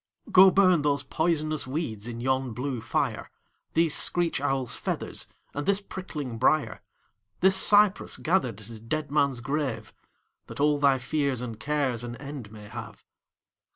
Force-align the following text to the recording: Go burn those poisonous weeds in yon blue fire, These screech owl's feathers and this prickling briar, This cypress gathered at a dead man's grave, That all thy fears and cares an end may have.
Go 0.31 0.49
burn 0.49 0.81
those 0.81 1.03
poisonous 1.03 1.67
weeds 1.67 2.07
in 2.07 2.21
yon 2.21 2.53
blue 2.53 2.81
fire, 2.81 3.29
These 3.75 3.93
screech 3.95 4.41
owl's 4.41 4.75
feathers 4.75 5.27
and 5.53 5.67
this 5.67 5.79
prickling 5.79 6.39
briar, 6.39 6.81
This 7.41 7.55
cypress 7.55 8.17
gathered 8.17 8.61
at 8.61 8.69
a 8.69 8.79
dead 8.79 9.11
man's 9.11 9.41
grave, 9.41 9.93
That 10.47 10.59
all 10.59 10.79
thy 10.79 10.97
fears 10.97 11.39
and 11.41 11.59
cares 11.59 12.03
an 12.03 12.15
end 12.15 12.51
may 12.51 12.67
have. 12.67 13.05